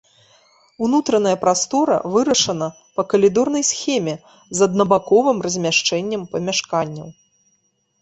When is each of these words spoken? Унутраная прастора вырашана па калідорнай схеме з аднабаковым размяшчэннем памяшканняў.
Унутраная 0.85 1.33
прастора 1.43 1.97
вырашана 2.15 2.71
па 2.97 3.01
калідорнай 3.13 3.63
схеме 3.71 4.15
з 4.55 4.59
аднабаковым 4.69 5.37
размяшчэннем 5.49 6.21
памяшканняў. 6.37 7.07